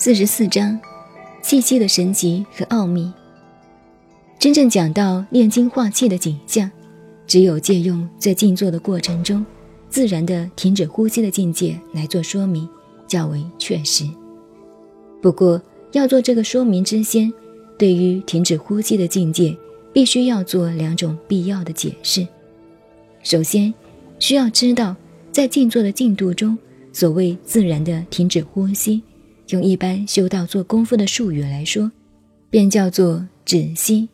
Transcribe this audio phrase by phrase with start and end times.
[0.00, 0.78] 四十四章，
[1.42, 3.12] 气息的神奇和奥秘。
[4.38, 6.70] 真正讲到炼精化气的景象，
[7.26, 9.44] 只有借用在静坐的过程中
[9.90, 12.68] 自然的停止呼吸的境界来做说明，
[13.08, 14.08] 较为确实。
[15.20, 15.60] 不过，
[15.90, 17.32] 要做这个说明之先，
[17.76, 19.56] 对于停止呼吸的境界，
[19.92, 22.24] 必须要做两种必要的解释。
[23.24, 23.74] 首先，
[24.20, 24.94] 需要知道
[25.32, 26.56] 在静坐的进度中，
[26.92, 29.02] 所谓自然的停止呼吸。
[29.48, 31.90] 用一般修道做功夫的术语来说，
[32.50, 34.08] 便叫做止息。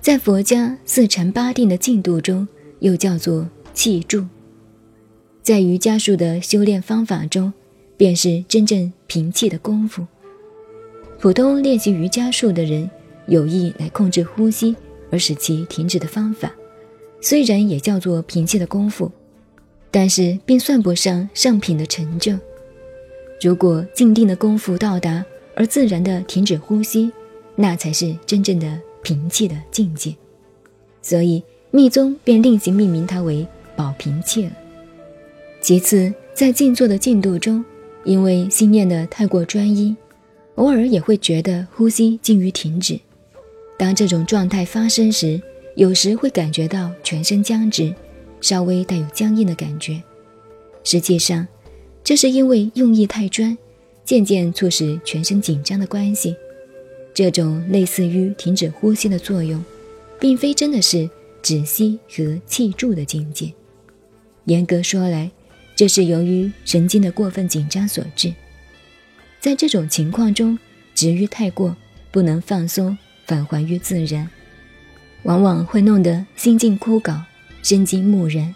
[0.00, 2.46] 在佛家四禅八定的进度中，
[2.80, 4.26] 又叫做气住。
[5.42, 7.52] 在瑜伽术的修炼方法中，
[7.96, 10.06] 便是真正平气的功夫。
[11.18, 12.90] 普通练习瑜伽术的人，
[13.26, 14.74] 有意来控制呼吸
[15.10, 16.52] 而使其停止的方法，
[17.20, 19.10] 虽然也叫做平气的功夫，
[19.90, 22.36] 但是并算不上上品的成就。
[23.42, 25.24] 如果静定的功夫到达
[25.56, 27.10] 而自然的停止呼吸，
[27.56, 30.14] 那才是真正的平气的境界。
[31.02, 34.52] 所以密宗便另行命名它为保平气了。
[35.60, 37.64] 其次，在静坐的进度中，
[38.04, 39.96] 因为心念的太过专一，
[40.54, 42.96] 偶尔也会觉得呼吸近于停止。
[43.76, 45.42] 当这种状态发生时，
[45.74, 47.92] 有时会感觉到全身僵直，
[48.40, 50.00] 稍微带有僵硬的感觉。
[50.84, 51.44] 实际上。
[52.12, 53.56] 这是因为用意太专，
[54.04, 56.36] 渐渐促使全身紧张的关系。
[57.14, 59.64] 这种类似于停止呼吸的作用，
[60.20, 61.08] 并非真的是
[61.42, 63.50] 止息和气住的境界。
[64.44, 65.30] 严格说来，
[65.74, 68.30] 这是由于神经的过分紧张所致。
[69.40, 70.58] 在这种情况中，
[70.94, 71.74] 执欲太过，
[72.10, 74.28] 不能放松，返还于自然，
[75.22, 77.22] 往往会弄得心境枯槁，
[77.62, 78.54] 身经木然，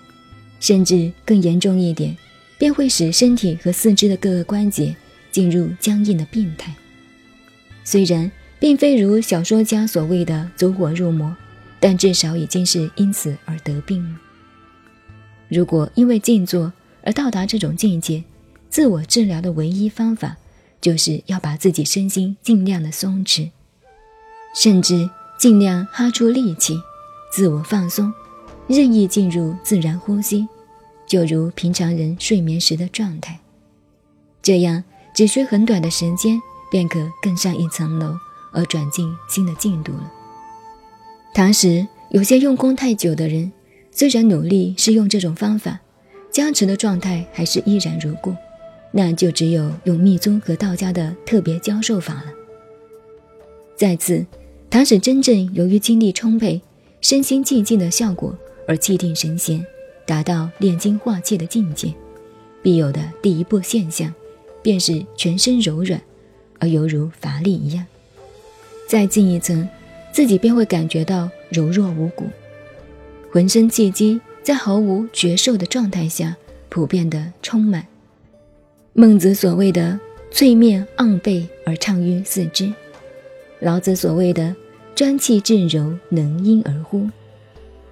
[0.61, 2.15] 甚至更严重一点。
[2.59, 4.95] 便会使身体和四肢的各个关节
[5.31, 6.75] 进入僵硬的病态。
[7.85, 11.37] 虽然并非如小说家所谓的走火入魔，
[11.79, 14.21] 但至少已经是因此而得病了。
[15.49, 16.73] 如果因为静坐
[17.03, 18.25] 而到达这种境界，
[18.69, 20.37] 自我治疗的唯一方法
[20.81, 23.51] 就是要把自己身心尽量的松弛，
[24.55, 26.77] 甚至尽量哈出力气，
[27.31, 28.13] 自我放松，
[28.67, 30.49] 任意进入自然呼吸。
[31.07, 33.39] 就如平常人睡眠时的状态，
[34.43, 34.83] 这样
[35.15, 36.41] 只需很短的时间，
[36.71, 38.15] 便可更上一层楼，
[38.53, 40.13] 而转进新的进度了。
[41.33, 43.53] 唐时有些用功太久的人，
[43.91, 45.81] 虽然努力是用这种方法，
[46.31, 48.35] 僵持的状态还是依然如故，
[48.93, 52.33] 那就只有用密宗和道家的特别教授法了。
[53.77, 54.27] 再次，
[54.69, 56.61] 唐使真正由于精力充沛、
[57.01, 58.37] 身心寂静的效果
[58.67, 59.65] 而气定神闲。
[60.07, 61.93] 达到炼精化气的境界，
[62.63, 64.15] 必有的第一步现象，
[64.63, 66.01] 便是全身柔软，
[66.61, 67.85] 而犹如乏力一样。
[68.89, 69.69] 再进一层，
[70.13, 72.25] 自己便会感觉到柔弱无骨，
[73.33, 76.37] 浑身气机在毫无觉受的状态下，
[76.69, 77.85] 普遍的充满。
[78.93, 79.99] 孟子所谓的
[80.31, 82.73] “翠面昂背而畅于四肢”，
[83.59, 84.55] 老子所谓的
[84.95, 87.11] “专气致柔，能婴而呼”，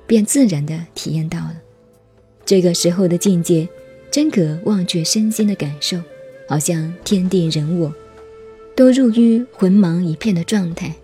[0.07, 1.57] 便自然的体验到了。
[2.47, 3.69] 这个时候的境界，
[4.11, 5.99] 真可忘却身心的感受，
[6.49, 7.93] 好像天地人我，
[8.77, 10.95] 都入于浑茫一片的状态。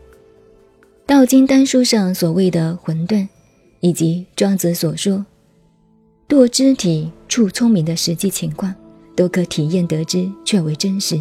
[1.07, 3.27] 道经丹书上所谓的混沌，
[3.81, 5.25] 以及庄子所说
[6.29, 8.75] 堕肢体触聪明的实际情况，
[9.17, 11.21] 都可体验得知，却为真实，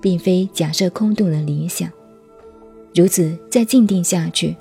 [0.00, 1.90] 并非假设空洞的理想。
[2.94, 4.56] 如此再静定下去，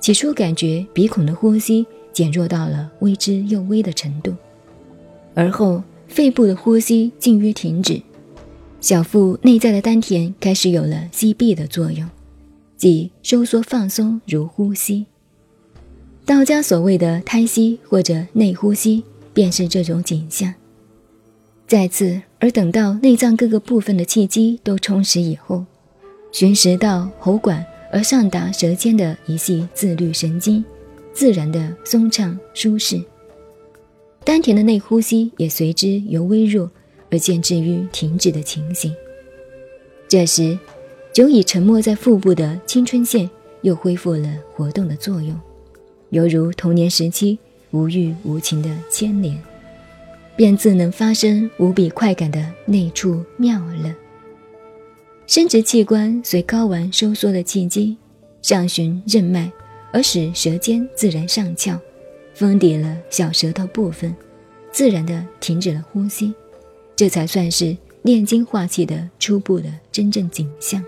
[0.00, 1.86] 起初感觉鼻孔的呼吸。
[2.18, 4.34] 减弱到了微之又微的程度，
[5.34, 8.02] 而后肺部的呼吸近于停止，
[8.80, 12.10] 小腹内在的丹田开始有了吸闭的作用，
[12.76, 15.06] 即收缩放松如呼吸。
[16.26, 20.52] 道家所谓的胎息或者内呼吸，便是这种景象。
[21.68, 25.64] 再次，而等到内脏各个部分的气机都充实以后，
[26.32, 30.64] 循食到喉管而上达舌尖的一系自律神经。
[31.18, 33.02] 自然的松畅舒适，
[34.22, 36.70] 丹田的内呼吸也随之由微弱
[37.10, 38.94] 而渐至于停止的情形。
[40.06, 40.56] 这时，
[41.12, 43.28] 久已沉没在腹部的青春线
[43.62, 45.36] 又恢复了活动的作用，
[46.10, 47.36] 犹如童年时期
[47.72, 49.36] 无欲无情的牵连，
[50.36, 53.92] 便自能发生无比快感的内处妙乐。
[55.26, 57.96] 生殖器官随睾丸收缩的契机，
[58.40, 59.50] 上循任脉。
[59.92, 61.78] 而使舌尖自然上翘，
[62.34, 64.14] 封抵了小舌头部分，
[64.70, 66.34] 自然的停止了呼吸，
[66.94, 70.84] 这才算是炼精化气的初步的真正景象。